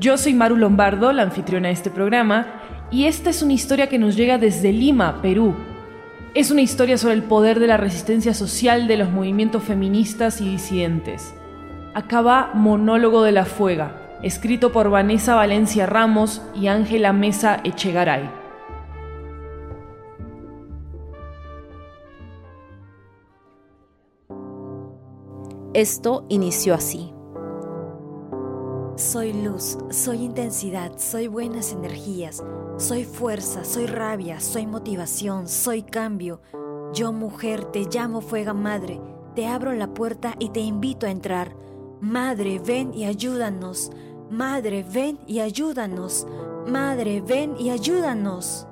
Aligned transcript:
yo 0.00 0.16
soy 0.16 0.32
Maru 0.32 0.56
Lombardo, 0.56 1.12
la 1.12 1.22
anfitriona 1.22 1.68
de 1.68 1.74
este 1.74 1.90
programa, 1.90 2.46
y 2.90 3.04
esta 3.04 3.28
es 3.28 3.42
una 3.42 3.52
historia 3.52 3.88
que 3.88 3.98
nos 3.98 4.16
llega 4.16 4.38
desde 4.38 4.72
Lima, 4.72 5.20
Perú. 5.20 5.54
Es 6.32 6.50
una 6.50 6.62
historia 6.62 6.96
sobre 6.96 7.14
el 7.14 7.22
poder 7.22 7.60
de 7.60 7.66
la 7.66 7.76
resistencia 7.76 8.32
social 8.32 8.88
de 8.88 8.96
los 8.96 9.10
movimientos 9.10 9.62
feministas 9.62 10.40
y 10.40 10.48
disidentes. 10.48 11.34
Acaba 11.92 12.50
Monólogo 12.54 13.22
de 13.22 13.32
la 13.32 13.44
Fuega, 13.44 14.18
escrito 14.22 14.72
por 14.72 14.88
Vanessa 14.88 15.34
Valencia 15.34 15.84
Ramos 15.84 16.40
y 16.54 16.68
Ángela 16.68 17.12
Mesa 17.12 17.60
Echegaray. 17.62 18.30
Esto 25.74 26.24
inició 26.30 26.74
así. 26.74 27.12
Soy 29.10 29.32
luz, 29.32 29.76
soy 29.90 30.22
intensidad, 30.22 30.92
soy 30.96 31.26
buenas 31.26 31.72
energías, 31.72 32.44
soy 32.76 33.02
fuerza, 33.02 33.64
soy 33.64 33.86
rabia, 33.86 34.38
soy 34.38 34.68
motivación, 34.68 35.48
soy 35.48 35.82
cambio. 35.82 36.40
Yo 36.94 37.12
mujer 37.12 37.64
te 37.64 37.86
llamo 37.92 38.20
fuega 38.20 38.54
madre, 38.54 39.00
te 39.34 39.48
abro 39.48 39.72
la 39.72 39.88
puerta 39.94 40.36
y 40.38 40.50
te 40.50 40.60
invito 40.60 41.06
a 41.06 41.10
entrar. 41.10 41.56
Madre, 42.00 42.60
ven 42.64 42.94
y 42.94 43.02
ayúdanos. 43.02 43.90
Madre, 44.30 44.84
ven 44.88 45.18
y 45.26 45.40
ayúdanos. 45.40 46.28
Madre, 46.68 47.20
ven 47.20 47.56
y 47.58 47.70
ayúdanos. 47.70 48.68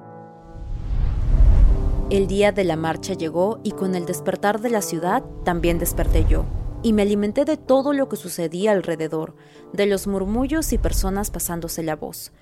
El 2.11 2.29
día 2.29 2.53
de 2.53 2.63
la 2.63 2.77
marcha 2.77 3.15
llegó 3.15 3.59
y 3.65 3.73
con 3.73 3.97
el 3.97 4.07
despertar 4.07 4.61
de 4.61 4.71
la 4.71 4.83
ciudad 4.83 5.25
también 5.43 5.81
desperté 5.81 6.25
yo 6.29 6.45
y 6.83 6.93
me 6.93 7.03
alimenté 7.03 7.45
de 7.45 7.57
todo 7.57 7.93
lo 7.93 8.09
que 8.09 8.17
sucedía 8.17 8.73
alrededor, 8.73 9.35
de 9.73 9.87
los 9.87 10.07
murmullos 10.07 10.73
y 10.73 10.79
personas 10.79 11.31
pasándose 11.31 11.83
la 11.83 11.97
voz. 11.97 12.33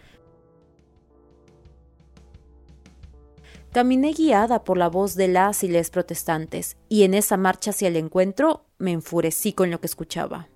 Caminé 3.72 4.12
guiada 4.12 4.64
por 4.64 4.78
la 4.78 4.88
voz 4.88 5.16
de 5.16 5.28
las 5.28 5.62
y 5.62 5.68
les 5.68 5.90
protestantes, 5.90 6.76
y 6.88 7.02
en 7.02 7.12
esa 7.12 7.36
marcha 7.36 7.70
hacia 7.70 7.88
el 7.88 7.96
encuentro 7.96 8.64
me 8.78 8.92
enfurecí 8.92 9.52
con 9.52 9.70
lo 9.70 9.80
que 9.80 9.86
escuchaba. 9.86 10.48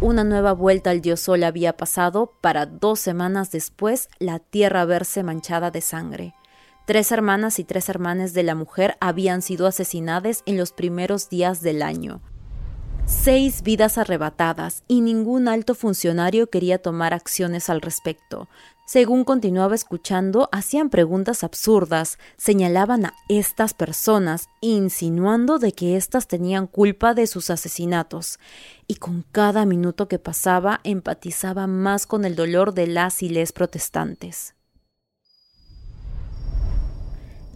Una 0.00 0.22
nueva 0.22 0.52
vuelta 0.52 0.90
al 0.90 1.00
dios 1.00 1.20
sol 1.20 1.44
había 1.44 1.78
pasado 1.78 2.32
para 2.42 2.66
dos 2.66 3.00
semanas 3.00 3.50
después 3.50 4.08
la 4.18 4.38
tierra 4.38 4.84
verse 4.84 5.22
manchada 5.22 5.70
de 5.70 5.80
sangre. 5.80 6.34
Tres 6.86 7.12
hermanas 7.12 7.58
y 7.58 7.64
tres 7.64 7.88
hermanas 7.88 8.34
de 8.34 8.42
la 8.42 8.54
mujer 8.54 8.98
habían 9.00 9.40
sido 9.40 9.66
asesinadas 9.66 10.42
en 10.44 10.58
los 10.58 10.72
primeros 10.72 11.30
días 11.30 11.62
del 11.62 11.82
año. 11.82 12.20
Seis 13.06 13.62
vidas 13.62 13.96
arrebatadas 13.96 14.82
y 14.86 15.00
ningún 15.00 15.48
alto 15.48 15.74
funcionario 15.74 16.48
quería 16.48 16.78
tomar 16.78 17.14
acciones 17.14 17.70
al 17.70 17.80
respecto. 17.80 18.48
Según 18.86 19.24
continuaba 19.24 19.74
escuchando, 19.74 20.50
hacían 20.52 20.90
preguntas 20.90 21.42
absurdas, 21.42 22.18
señalaban 22.36 23.06
a 23.06 23.14
estas 23.30 23.72
personas, 23.72 24.48
insinuando 24.60 25.58
de 25.58 25.72
que 25.72 25.96
éstas 25.96 26.28
tenían 26.28 26.66
culpa 26.66 27.14
de 27.14 27.26
sus 27.26 27.48
asesinatos, 27.48 28.38
y 28.86 28.96
con 28.96 29.24
cada 29.32 29.64
minuto 29.64 30.06
que 30.06 30.18
pasaba 30.18 30.80
empatizaba 30.84 31.66
más 31.66 32.06
con 32.06 32.26
el 32.26 32.36
dolor 32.36 32.74
de 32.74 32.88
las 32.88 33.22
y 33.22 33.30
les 33.30 33.52
protestantes. 33.52 34.54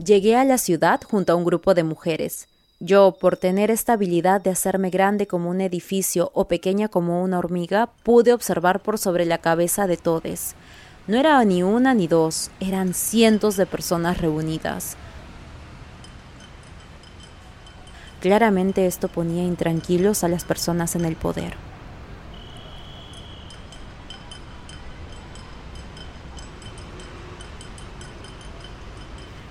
Llegué 0.05 0.37
a 0.37 0.45
la 0.45 0.59
ciudad 0.59 1.01
junto 1.03 1.33
a 1.33 1.37
un 1.37 1.45
grupo 1.45 1.75
de 1.75 1.83
mujeres. 1.83 2.47
Yo, 2.79 3.17
por 3.21 3.37
tener 3.37 3.73
esta 3.73 3.95
habilidad 3.95 4.41
de 4.41 4.51
hacerme 4.51 4.91
grande 4.91 5.27
como 5.27 5.51
un 5.51 5.61
edificio 5.61 6.31
o 6.35 6.47
pequeña 6.47 6.87
como 6.87 7.21
una 7.21 7.37
hormiga, 7.41 7.91
pude 8.05 8.33
observar 8.33 8.81
por 8.81 8.99
sobre 8.99 9.27
la 9.27 9.39
cabeza 9.39 9.89
de 9.89 9.97
todes. 9.97 10.55
No 11.09 11.17
era 11.17 11.45
ni 11.45 11.65
una 11.65 11.95
ni 11.95 12.07
dos, 12.07 12.53
eran 12.61 12.95
cientos 12.95 13.57
de 13.57 13.67
personas 13.67 14.19
reunidas. 14.19 14.97
Claramente 18.21 18.87
esto 18.87 19.09
ponía 19.09 19.43
intranquilos 19.43 20.23
a 20.23 20.29
las 20.29 20.45
personas 20.45 20.95
en 20.95 21.07
el 21.07 21.17
poder. 21.17 21.55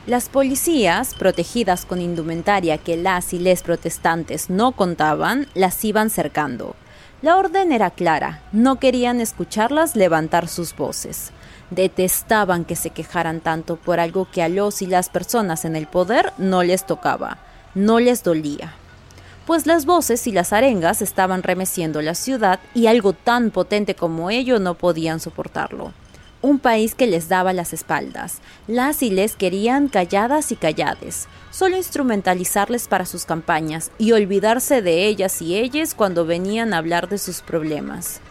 Las 0.08 0.30
policías, 0.30 1.16
protegidas 1.16 1.84
con 1.84 2.00
indumentaria 2.00 2.78
que 2.78 2.96
las 2.96 3.34
y 3.34 3.40
les 3.40 3.62
protestantes 3.62 4.50
no 4.50 4.72
contaban, 4.72 5.48
las 5.54 5.84
iban 5.84 6.10
cercando. 6.10 6.78
La 7.22 7.36
orden 7.36 7.74
era 7.74 7.90
clara, 7.90 8.42
no 8.54 8.80
querían 8.80 9.20
escucharlas 9.20 9.98
levantar 9.98 10.48
sus 10.48 10.74
voces. 10.74 11.32
Detestaban 11.72 12.64
que 12.64 12.78
se 12.78 12.92
quejaran 12.92 13.42
tanto 13.42 13.76
por 13.76 14.00
algo 14.00 14.32
que 14.32 14.42
a 14.42 14.48
los 14.48 14.82
y 14.82 14.86
las 14.86 15.10
personas 15.10 15.66
en 15.66 15.76
el 15.76 15.88
poder 15.88 16.32
no 16.38 16.64
les 16.64 16.86
tocaba, 16.86 17.40
no 17.76 18.00
les 18.00 18.24
dolía. 18.24 18.76
Pues 19.46 19.66
las 19.66 19.86
voces 19.86 20.26
y 20.26 20.32
las 20.32 20.54
arengas 20.54 21.02
estaban 21.02 21.44
remeciendo 21.44 22.02
la 22.02 22.16
ciudad 22.16 22.62
y 22.74 22.88
algo 22.88 23.12
tan 23.12 23.52
potente 23.52 23.94
como 23.94 24.30
ello 24.30 24.58
no 24.60 24.76
podían 24.76 25.20
soportarlo 25.20 25.92
un 26.42 26.60
país 26.60 26.96
que 26.96 27.08
les 27.08 27.30
daba 27.30 27.54
las 27.54 27.74
espaldas. 27.74 28.40
Las 28.68 29.04
y 29.04 29.10
les 29.10 29.36
querían 29.36 29.88
calladas 29.88 30.52
y 30.52 30.56
callades, 30.56 31.28
solo 31.52 31.78
instrumentalizarles 31.78 32.88
para 32.88 33.06
sus 33.06 33.26
campañas 33.26 33.92
y 33.98 34.12
olvidarse 34.12 34.82
de 34.82 35.08
ellas 35.08 35.42
y 35.42 35.56
ellas 35.56 35.96
cuando 35.96 36.26
venían 36.26 36.74
a 36.74 36.78
hablar 36.78 37.10
de 37.10 37.18
sus 37.18 37.42
problemas. 37.42 38.22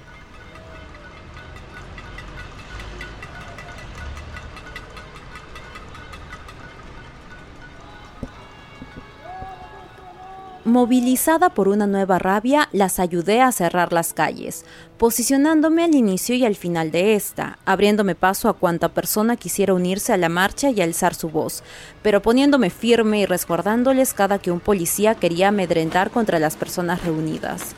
Movilizada 10.66 11.50
por 11.50 11.68
una 11.68 11.86
nueva 11.86 12.18
rabia, 12.18 12.68
las 12.72 12.98
ayudé 12.98 13.40
a 13.40 13.52
cerrar 13.52 13.92
las 13.92 14.12
calles, 14.12 14.64
posicionándome 14.98 15.84
al 15.84 15.94
inicio 15.94 16.34
y 16.34 16.44
al 16.44 16.56
final 16.56 16.90
de 16.90 17.14
esta, 17.14 17.60
abriéndome 17.64 18.16
paso 18.16 18.48
a 18.48 18.54
cuanta 18.54 18.88
persona 18.88 19.36
quisiera 19.36 19.74
unirse 19.74 20.12
a 20.12 20.16
la 20.16 20.28
marcha 20.28 20.70
y 20.70 20.80
alzar 20.80 21.14
su 21.14 21.28
voz, 21.30 21.62
pero 22.02 22.20
poniéndome 22.20 22.70
firme 22.70 23.20
y 23.20 23.26
resguardándoles 23.26 24.12
cada 24.12 24.40
que 24.40 24.50
un 24.50 24.58
policía 24.58 25.14
quería 25.14 25.48
amedrentar 25.48 26.10
contra 26.10 26.40
las 26.40 26.56
personas 26.56 27.04
reunidas. 27.04 27.76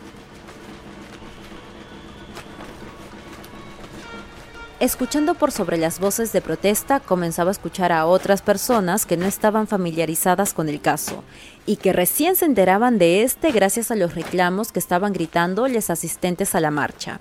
Escuchando 4.80 5.34
por 5.34 5.50
sobre 5.50 5.76
las 5.76 5.98
voces 5.98 6.32
de 6.32 6.40
protesta, 6.40 7.00
comenzaba 7.00 7.50
a 7.50 7.52
escuchar 7.52 7.90
a 7.90 8.06
otras 8.06 8.42
personas 8.42 9.06
que 9.06 9.16
no 9.16 9.26
estaban 9.26 9.66
familiarizadas 9.66 10.54
con 10.54 10.68
el 10.68 10.80
caso 10.80 11.24
y 11.66 11.76
que 11.76 11.92
recién 11.92 12.36
se 12.36 12.44
enteraban 12.44 12.96
de 12.96 13.24
este 13.24 13.50
gracias 13.50 13.90
a 13.90 13.96
los 13.96 14.14
reclamos 14.14 14.70
que 14.70 14.78
estaban 14.78 15.12
gritando 15.12 15.66
los 15.66 15.90
asistentes 15.90 16.54
a 16.54 16.60
la 16.60 16.70
marcha. 16.70 17.18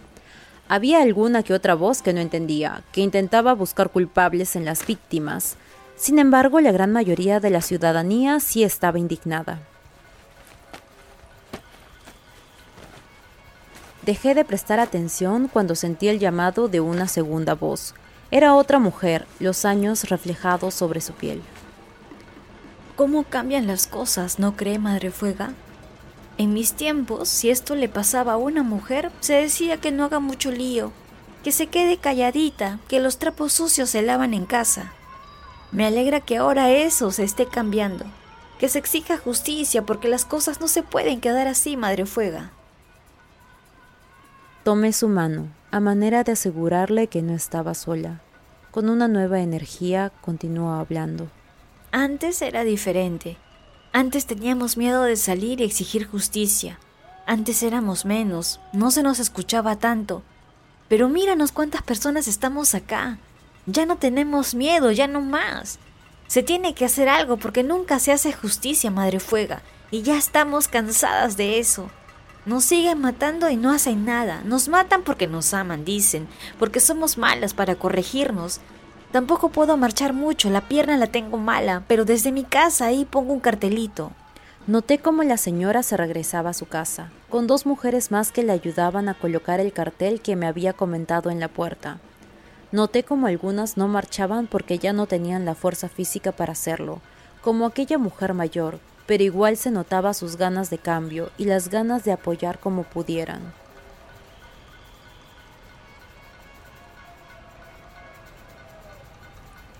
Había 0.69 1.01
alguna 1.01 1.41
que 1.41 1.55
otra 1.55 1.73
voz 1.73 2.03
que 2.03 2.13
no 2.13 2.19
entendía, 2.19 2.83
que 2.91 3.01
intentaba 3.01 3.55
buscar 3.55 3.89
culpables 3.89 4.55
en 4.55 4.63
las 4.63 4.85
víctimas. 4.85 5.55
Sin 5.95 6.19
embargo, 6.19 6.61
la 6.61 6.71
gran 6.71 6.91
mayoría 6.91 7.39
de 7.39 7.49
la 7.49 7.61
ciudadanía 7.61 8.39
sí 8.39 8.63
estaba 8.63 8.99
indignada. 8.99 9.61
Dejé 14.07 14.33
de 14.35 14.45
prestar 14.45 14.79
atención 14.79 15.49
cuando 15.51 15.75
sentí 15.75 16.07
el 16.07 16.17
llamado 16.17 16.69
de 16.69 16.79
una 16.79 17.09
segunda 17.09 17.55
voz. 17.55 17.93
Era 18.31 18.55
otra 18.55 18.79
mujer, 18.79 19.27
los 19.41 19.65
años 19.65 20.05
reflejados 20.05 20.73
sobre 20.73 21.01
su 21.01 21.11
piel. 21.11 21.41
¿Cómo 22.95 23.25
cambian 23.25 23.67
las 23.67 23.85
cosas, 23.85 24.39
no 24.39 24.55
cree 24.55 24.79
Madre 24.79 25.11
Fuega? 25.11 25.51
En 26.37 26.53
mis 26.53 26.71
tiempos, 26.71 27.27
si 27.27 27.49
esto 27.49 27.75
le 27.75 27.89
pasaba 27.89 28.31
a 28.31 28.37
una 28.37 28.63
mujer, 28.63 29.11
se 29.19 29.33
decía 29.33 29.75
que 29.75 29.91
no 29.91 30.05
haga 30.05 30.21
mucho 30.21 30.51
lío, 30.51 30.93
que 31.43 31.51
se 31.51 31.67
quede 31.67 31.97
calladita, 31.97 32.79
que 32.87 33.01
los 33.01 33.17
trapos 33.17 33.51
sucios 33.51 33.89
se 33.89 34.03
lavan 34.03 34.33
en 34.33 34.45
casa. 34.45 34.93
Me 35.73 35.85
alegra 35.85 36.21
que 36.21 36.37
ahora 36.37 36.71
eso 36.71 37.11
se 37.11 37.25
esté 37.25 37.45
cambiando, 37.45 38.05
que 38.57 38.69
se 38.69 38.79
exija 38.79 39.17
justicia 39.17 39.81
porque 39.81 40.07
las 40.07 40.23
cosas 40.23 40.61
no 40.61 40.69
se 40.69 40.81
pueden 40.81 41.19
quedar 41.19 41.49
así, 41.49 41.75
Madre 41.75 42.05
Fuega. 42.05 42.53
Tomé 44.67 44.91
su 44.91 45.07
mano, 45.07 45.47
a 45.71 45.79
manera 45.79 46.25
de 46.25 46.33
asegurarle 46.33 47.07
que 47.07 47.21
no 47.21 47.33
estaba 47.33 47.73
sola. 47.73 48.19
Con 48.69 48.89
una 48.89 49.07
nueva 49.07 49.39
energía 49.39 50.11
continuó 50.19 50.73
hablando. 50.73 51.29
Antes 51.93 52.41
era 52.41 52.65
diferente. 52.65 53.37
Antes 53.93 54.25
teníamos 54.25 54.75
miedo 54.75 55.03
de 55.03 55.15
salir 55.15 55.61
y 55.61 55.63
exigir 55.63 56.05
justicia. 56.05 56.79
Antes 57.25 57.63
éramos 57.63 58.03
menos, 58.03 58.59
no 58.73 58.91
se 58.91 59.03
nos 59.03 59.19
escuchaba 59.19 59.77
tanto. 59.77 60.21
Pero 60.89 61.07
míranos 61.07 61.53
cuántas 61.53 61.81
personas 61.81 62.27
estamos 62.27 62.75
acá. 62.75 63.19
Ya 63.67 63.85
no 63.85 63.95
tenemos 63.95 64.53
miedo, 64.53 64.91
ya 64.91 65.07
no 65.07 65.21
más. 65.21 65.79
Se 66.27 66.43
tiene 66.43 66.73
que 66.73 66.83
hacer 66.83 67.07
algo 67.07 67.37
porque 67.37 67.63
nunca 67.63 67.99
se 67.99 68.11
hace 68.11 68.33
justicia, 68.33 68.91
Madre 68.91 69.21
Fuega, 69.21 69.61
y 69.91 70.01
ya 70.01 70.17
estamos 70.17 70.67
cansadas 70.67 71.37
de 71.37 71.57
eso. 71.57 71.89
Nos 72.47 72.63
siguen 72.63 73.01
matando 73.01 73.49
y 73.49 73.57
no 73.57 73.73
hacen 73.73 74.05
nada. 74.05 74.39
Nos 74.45 74.69
matan 74.69 75.03
porque 75.03 75.27
nos 75.27 75.53
aman, 75.53 75.83
dicen, 75.83 76.29
porque 76.57 76.79
somos 76.79 77.17
malas 77.17 77.53
para 77.53 77.75
corregirnos. 77.75 78.61
Tampoco 79.11 79.49
puedo 79.49 79.75
marchar 79.75 80.13
mucho, 80.13 80.49
la 80.49 80.61
pierna 80.61 80.95
la 80.95 81.07
tengo 81.07 81.37
mala, 81.37 81.83
pero 81.89 82.05
desde 82.05 82.31
mi 82.31 82.45
casa 82.45 82.85
ahí 82.85 83.03
pongo 83.03 83.33
un 83.33 83.41
cartelito. 83.41 84.13
Noté 84.65 84.97
cómo 84.97 85.23
la 85.23 85.35
señora 85.35 85.83
se 85.83 85.97
regresaba 85.97 86.51
a 86.51 86.53
su 86.53 86.67
casa, 86.67 87.11
con 87.29 87.47
dos 87.47 87.65
mujeres 87.65 88.11
más 88.11 88.31
que 88.31 88.43
le 88.43 88.53
ayudaban 88.53 89.09
a 89.09 89.13
colocar 89.13 89.59
el 89.59 89.73
cartel 89.73 90.21
que 90.21 90.37
me 90.37 90.47
había 90.47 90.71
comentado 90.71 91.29
en 91.29 91.41
la 91.41 91.49
puerta. 91.49 91.99
Noté 92.71 93.03
como 93.03 93.27
algunas 93.27 93.75
no 93.75 93.89
marchaban 93.89 94.47
porque 94.47 94.79
ya 94.79 94.93
no 94.93 95.05
tenían 95.05 95.43
la 95.43 95.53
fuerza 95.53 95.89
física 95.89 96.31
para 96.31 96.53
hacerlo, 96.53 97.01
como 97.41 97.65
aquella 97.65 97.97
mujer 97.97 98.33
mayor, 98.33 98.79
pero 99.07 99.23
igual 99.23 99.57
se 99.57 99.71
notaba 99.71 100.13
sus 100.13 100.35
ganas 100.35 100.69
de 100.69 100.77
cambio 100.77 101.31
y 101.37 101.45
las 101.45 101.69
ganas 101.69 102.03
de 102.03 102.11
apoyar 102.11 102.59
como 102.59 102.83
pudieran. 102.83 103.41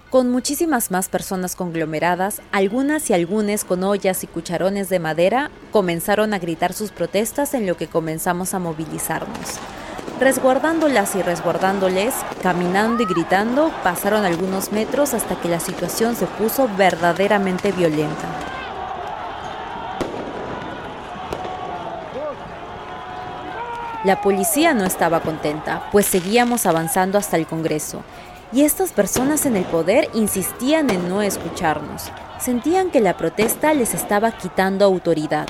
Con 0.09 0.31
muchísimas 0.31 0.89
más 0.89 1.09
personas 1.09 1.57
conglomeradas, 1.57 2.41
algunas 2.53 3.09
y 3.09 3.13
algunos 3.13 3.65
con 3.65 3.83
ollas 3.83 4.24
y 4.24 4.27
cucharones 4.27 4.88
de 4.88 5.00
madera, 5.00 5.51
comenzaron 5.71 6.33
a 6.33 6.39
gritar 6.39 6.71
sus 6.71 6.91
protestas 6.91 7.53
en 7.53 7.68
lo 7.68 7.75
que 7.75 7.88
comenzamos 7.88 8.53
a 8.53 8.59
movilizarnos. 8.59 9.59
Resguardándolas 10.21 11.13
y 11.15 11.21
resguardándoles, 11.21 12.15
caminando 12.41 13.03
y 13.03 13.06
gritando, 13.06 13.69
pasaron 13.83 14.23
algunos 14.23 14.71
metros 14.71 15.13
hasta 15.13 15.39
que 15.41 15.50
la 15.50 15.59
situación 15.59 16.15
se 16.15 16.25
puso 16.25 16.69
verdaderamente 16.77 17.73
violenta. 17.73 18.56
La 24.03 24.21
policía 24.21 24.75
no 24.75 24.85
estaba 24.85 25.21
contenta, 25.21 25.89
pues 25.91 26.05
seguíamos 26.05 26.67
avanzando 26.67 27.17
hasta 27.17 27.35
el 27.35 27.47
Congreso, 27.47 28.03
y 28.51 28.61
estas 28.61 28.91
personas 28.91 29.45
en 29.47 29.57
el 29.57 29.63
poder 29.65 30.09
insistían 30.13 30.91
en 30.91 31.09
no 31.09 31.23
escucharnos. 31.23 32.11
Sentían 32.39 32.91
que 32.91 33.01
la 33.01 33.17
protesta 33.17 33.73
les 33.73 33.95
estaba 33.95 34.31
quitando 34.31 34.85
autoridad. 34.85 35.47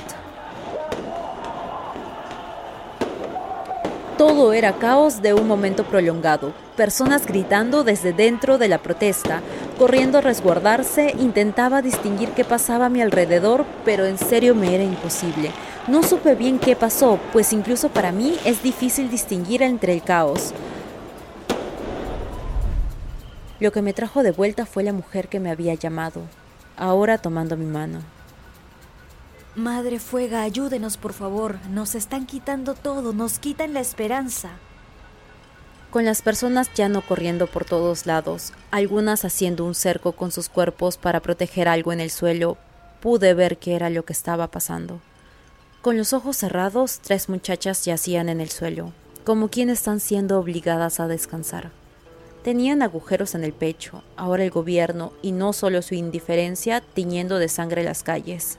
Todo 4.16 4.54
era 4.54 4.72
caos 4.72 5.20
de 5.20 5.34
un 5.34 5.46
momento 5.46 5.84
prolongado, 5.84 6.52
personas 6.78 7.26
gritando 7.26 7.82
desde 7.82 8.12
dentro 8.12 8.56
de 8.56 8.68
la 8.68 8.78
protesta, 8.78 9.42
corriendo 9.78 10.18
a 10.18 10.20
resguardarse, 10.20 11.12
intentaba 11.18 11.82
distinguir 11.82 12.28
qué 12.30 12.44
pasaba 12.44 12.86
a 12.86 12.88
mi 12.88 13.02
alrededor, 13.02 13.66
pero 13.84 14.06
en 14.06 14.16
serio 14.16 14.54
me 14.54 14.76
era 14.76 14.84
imposible. 14.84 15.50
No 15.88 16.04
supe 16.04 16.36
bien 16.36 16.60
qué 16.60 16.76
pasó, 16.76 17.18
pues 17.32 17.52
incluso 17.52 17.88
para 17.88 18.12
mí 18.12 18.38
es 18.44 18.62
difícil 18.62 19.10
distinguir 19.10 19.60
entre 19.62 19.92
el 19.92 20.04
caos. 20.04 20.54
Lo 23.58 23.72
que 23.72 23.82
me 23.82 23.92
trajo 23.92 24.22
de 24.22 24.30
vuelta 24.30 24.64
fue 24.64 24.84
la 24.84 24.92
mujer 24.92 25.26
que 25.26 25.40
me 25.40 25.50
había 25.50 25.74
llamado, 25.74 26.22
ahora 26.76 27.18
tomando 27.18 27.56
mi 27.56 27.66
mano. 27.66 28.02
Madre 29.56 29.98
Fuega, 29.98 30.42
ayúdenos 30.42 30.96
por 30.96 31.12
favor, 31.12 31.58
nos 31.70 31.96
están 31.96 32.24
quitando 32.24 32.74
todo, 32.74 33.12
nos 33.12 33.40
quitan 33.40 33.74
la 33.74 33.80
esperanza. 33.80 34.50
Con 35.90 36.04
las 36.04 36.20
personas 36.20 36.68
ya 36.74 36.90
no 36.90 37.00
corriendo 37.00 37.46
por 37.46 37.64
todos 37.64 38.04
lados, 38.04 38.52
algunas 38.70 39.24
haciendo 39.24 39.64
un 39.64 39.74
cerco 39.74 40.12
con 40.12 40.30
sus 40.30 40.50
cuerpos 40.50 40.98
para 40.98 41.20
proteger 41.20 41.66
algo 41.66 41.94
en 41.94 42.00
el 42.00 42.10
suelo, 42.10 42.58
pude 43.00 43.32
ver 43.32 43.56
qué 43.56 43.74
era 43.74 43.88
lo 43.88 44.04
que 44.04 44.12
estaba 44.12 44.48
pasando. 44.48 45.00
Con 45.80 45.96
los 45.96 46.12
ojos 46.12 46.36
cerrados, 46.36 46.98
tres 47.00 47.30
muchachas 47.30 47.86
yacían 47.86 48.28
en 48.28 48.42
el 48.42 48.50
suelo, 48.50 48.92
como 49.24 49.48
quienes 49.48 49.78
están 49.78 50.00
siendo 50.00 50.38
obligadas 50.38 51.00
a 51.00 51.08
descansar. 51.08 51.70
Tenían 52.42 52.82
agujeros 52.82 53.34
en 53.34 53.44
el 53.44 53.54
pecho, 53.54 54.02
ahora 54.16 54.44
el 54.44 54.50
gobierno, 54.50 55.12
y 55.22 55.32
no 55.32 55.54
solo 55.54 55.80
su 55.80 55.94
indiferencia, 55.94 56.82
tiñendo 56.82 57.38
de 57.38 57.48
sangre 57.48 57.82
las 57.82 58.02
calles. 58.02 58.58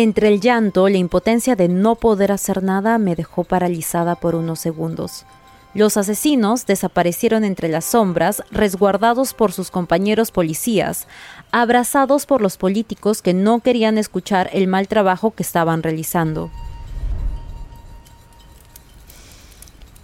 Entre 0.00 0.28
el 0.28 0.40
llanto, 0.40 0.88
la 0.88 0.96
impotencia 0.96 1.56
de 1.56 1.66
no 1.66 1.96
poder 1.96 2.30
hacer 2.30 2.62
nada 2.62 2.98
me 2.98 3.16
dejó 3.16 3.42
paralizada 3.42 4.14
por 4.14 4.36
unos 4.36 4.60
segundos. 4.60 5.26
Los 5.74 5.96
asesinos 5.96 6.66
desaparecieron 6.66 7.42
entre 7.42 7.68
las 7.68 7.86
sombras, 7.86 8.44
resguardados 8.52 9.34
por 9.34 9.50
sus 9.50 9.72
compañeros 9.72 10.30
policías, 10.30 11.08
abrazados 11.50 12.26
por 12.26 12.42
los 12.42 12.58
políticos 12.58 13.22
que 13.22 13.34
no 13.34 13.58
querían 13.58 13.98
escuchar 13.98 14.50
el 14.52 14.68
mal 14.68 14.86
trabajo 14.86 15.32
que 15.32 15.42
estaban 15.42 15.82
realizando. 15.82 16.48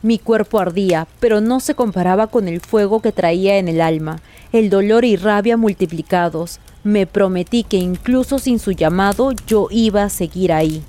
Mi 0.04 0.18
cuerpo 0.18 0.58
ardía, 0.58 1.08
pero 1.18 1.40
no 1.40 1.60
se 1.60 1.74
comparaba 1.74 2.26
con 2.26 2.46
el 2.46 2.60
fuego 2.60 3.00
que 3.00 3.10
traía 3.10 3.56
en 3.56 3.68
el 3.68 3.80
alma, 3.80 4.20
el 4.52 4.68
dolor 4.68 5.06
y 5.06 5.16
rabia 5.16 5.56
multiplicados. 5.56 6.60
Me 6.82 7.06
prometí 7.06 7.64
que 7.64 7.78
incluso 7.78 8.38
sin 8.38 8.58
su 8.58 8.72
llamado 8.72 9.32
yo 9.46 9.68
iba 9.70 10.02
a 10.02 10.10
seguir 10.10 10.52
ahí, 10.52 10.82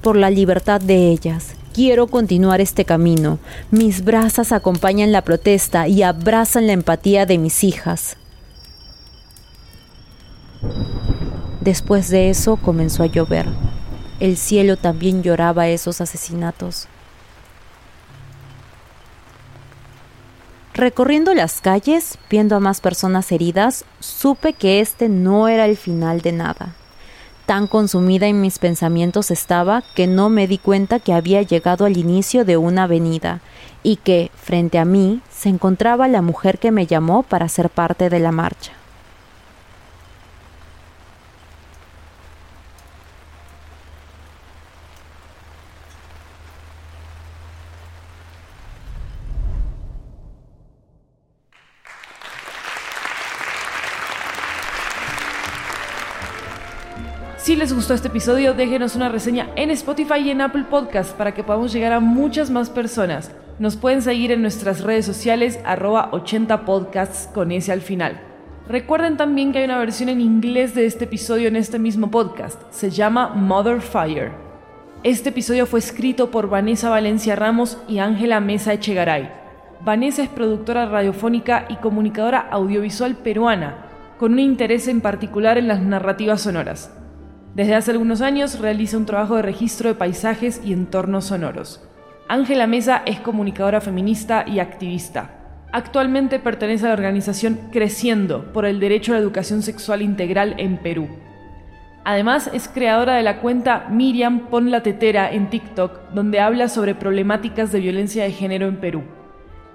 por 0.00 0.16
la 0.16 0.30
libertad 0.30 0.80
de 0.80 1.10
ellas, 1.10 1.54
Quiero 1.74 2.06
continuar 2.06 2.60
este 2.60 2.84
camino. 2.84 3.40
Mis 3.72 4.04
brasas 4.04 4.52
acompañan 4.52 5.10
la 5.10 5.22
protesta 5.22 5.88
y 5.88 6.04
abrazan 6.04 6.68
la 6.68 6.72
empatía 6.72 7.26
de 7.26 7.36
mis 7.36 7.64
hijas. 7.64 8.16
Después 11.60 12.10
de 12.10 12.30
eso 12.30 12.58
comenzó 12.58 13.02
a 13.02 13.06
llover. 13.06 13.46
El 14.20 14.36
cielo 14.36 14.76
también 14.76 15.24
lloraba 15.24 15.66
esos 15.66 16.00
asesinatos. 16.00 16.86
Recorriendo 20.74 21.34
las 21.34 21.60
calles, 21.60 22.18
viendo 22.28 22.56
a 22.56 22.60
más 22.60 22.80
personas 22.80 23.30
heridas, 23.30 23.84
supe 24.00 24.54
que 24.54 24.80
este 24.80 25.08
no 25.08 25.46
era 25.46 25.66
el 25.66 25.76
final 25.76 26.20
de 26.20 26.32
nada. 26.32 26.74
Tan 27.46 27.68
consumida 27.68 28.26
en 28.26 28.40
mis 28.40 28.58
pensamientos 28.58 29.30
estaba 29.30 29.84
que 29.94 30.08
no 30.08 30.30
me 30.30 30.48
di 30.48 30.58
cuenta 30.58 30.98
que 30.98 31.12
había 31.12 31.42
llegado 31.42 31.84
al 31.84 31.96
inicio 31.96 32.44
de 32.44 32.56
una 32.56 32.84
avenida 32.84 33.40
y 33.84 33.96
que, 33.96 34.32
frente 34.34 34.78
a 34.78 34.84
mí, 34.84 35.20
se 35.30 35.48
encontraba 35.48 36.08
la 36.08 36.22
mujer 36.22 36.58
que 36.58 36.72
me 36.72 36.86
llamó 36.86 37.22
para 37.22 37.48
ser 37.48 37.70
parte 37.70 38.10
de 38.10 38.18
la 38.18 38.32
marcha. 38.32 38.72
Si 57.36 57.56
les 57.56 57.74
gustó 57.74 57.94
este 57.94 58.08
episodio, 58.08 58.54
déjenos 58.54 58.94
una 58.96 59.08
reseña 59.08 59.50
en 59.56 59.70
Spotify 59.70 60.20
y 60.20 60.30
en 60.30 60.40
Apple 60.40 60.64
Podcast 60.70 61.16
para 61.16 61.34
que 61.34 61.42
podamos 61.42 61.72
llegar 61.72 61.92
a 61.92 62.00
muchas 62.00 62.48
más 62.48 62.70
personas. 62.70 63.32
Nos 63.58 63.76
pueden 63.76 64.02
seguir 64.02 64.30
en 64.30 64.40
nuestras 64.40 64.80
redes 64.80 65.04
sociales 65.04 65.58
arroba 65.64 66.10
80podcasts 66.12 67.30
con 67.32 67.52
ese 67.52 67.72
al 67.72 67.80
final. 67.80 68.20
Recuerden 68.68 69.16
también 69.16 69.52
que 69.52 69.58
hay 69.58 69.64
una 69.64 69.78
versión 69.78 70.08
en 70.08 70.20
inglés 70.20 70.74
de 70.74 70.86
este 70.86 71.04
episodio 71.04 71.48
en 71.48 71.56
este 71.56 71.78
mismo 71.78 72.10
podcast. 72.10 72.62
Se 72.70 72.90
llama 72.90 73.28
Mother 73.28 73.82
Fire. 73.82 74.32
Este 75.02 75.28
episodio 75.28 75.66
fue 75.66 75.80
escrito 75.80 76.30
por 76.30 76.48
Vanessa 76.48 76.88
Valencia 76.88 77.36
Ramos 77.36 77.78
y 77.88 77.98
Ángela 77.98 78.40
Mesa 78.40 78.72
Echegaray. 78.72 79.30
Vanessa 79.84 80.22
es 80.22 80.30
productora 80.30 80.86
radiofónica 80.86 81.66
y 81.68 81.76
comunicadora 81.76 82.48
audiovisual 82.50 83.16
peruana, 83.16 83.86
con 84.18 84.32
un 84.32 84.38
interés 84.38 84.88
en 84.88 85.02
particular 85.02 85.58
en 85.58 85.68
las 85.68 85.82
narrativas 85.82 86.40
sonoras. 86.40 86.90
Desde 87.54 87.76
hace 87.76 87.92
algunos 87.92 88.20
años 88.20 88.58
realiza 88.58 88.96
un 88.96 89.06
trabajo 89.06 89.36
de 89.36 89.42
registro 89.42 89.88
de 89.88 89.94
paisajes 89.94 90.60
y 90.64 90.72
entornos 90.72 91.26
sonoros. 91.26 91.80
Ángela 92.26 92.66
Mesa 92.66 93.02
es 93.06 93.20
comunicadora 93.20 93.80
feminista 93.80 94.44
y 94.44 94.58
activista. 94.58 95.30
Actualmente 95.70 96.40
pertenece 96.40 96.86
a 96.86 96.88
la 96.88 96.94
organización 96.94 97.60
Creciendo 97.70 98.52
por 98.52 98.64
el 98.64 98.80
Derecho 98.80 99.12
a 99.12 99.16
la 99.16 99.20
Educación 99.20 99.62
Sexual 99.62 100.02
Integral 100.02 100.56
en 100.58 100.78
Perú. 100.78 101.08
Además, 102.04 102.50
es 102.52 102.68
creadora 102.68 103.14
de 103.14 103.22
la 103.22 103.40
cuenta 103.40 103.86
Miriam 103.88 104.50
Pon 104.50 104.72
la 104.72 104.82
Tetera 104.82 105.30
en 105.30 105.48
TikTok, 105.48 106.10
donde 106.12 106.40
habla 106.40 106.68
sobre 106.68 106.96
problemáticas 106.96 107.70
de 107.70 107.80
violencia 107.80 108.24
de 108.24 108.32
género 108.32 108.66
en 108.66 108.80
Perú. 108.80 109.04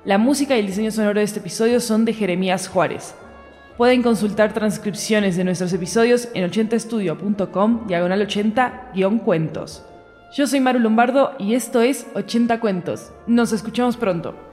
La 0.03 0.17
música 0.17 0.55
y 0.55 0.59
el 0.59 0.67
diseño 0.67 0.91
sonoro 0.91 1.19
de 1.19 1.25
este 1.25 1.39
episodio 1.39 1.79
son 1.79 2.03
de 2.03 2.13
Jeremías 2.13 2.67
Juárez. 2.67 3.15
Pueden 3.79 4.03
consultar 4.03 4.51
transcripciones 4.51 5.37
de 5.37 5.45
nuestros 5.45 5.71
episodios 5.71 6.27
en 6.33 6.43
80estudio.com, 6.51 7.87
diagonal 7.87 8.27
80-cuentos. 8.27 9.85
Yo 10.35 10.47
soy 10.47 10.59
Maru 10.59 10.79
Lombardo 10.79 11.31
y 11.39 11.53
esto 11.53 11.79
es 11.79 12.05
80 12.13 12.59
Cuentos. 12.59 13.13
Nos 13.25 13.53
escuchamos 13.53 13.95
pronto. 13.95 14.48